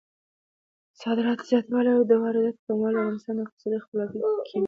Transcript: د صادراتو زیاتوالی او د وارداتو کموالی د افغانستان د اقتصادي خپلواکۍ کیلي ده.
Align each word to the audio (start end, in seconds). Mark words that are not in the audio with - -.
د 0.91 0.93
صادراتو 1.01 1.47
زیاتوالی 1.49 1.91
او 1.97 2.03
د 2.09 2.13
وارداتو 2.21 2.61
کموالی 2.67 2.95
د 2.99 3.01
افغانستان 3.03 3.35
د 3.37 3.39
اقتصادي 3.45 3.77
خپلواکۍ 3.83 4.15
کیلي 4.47 4.57
ده. 4.57 4.59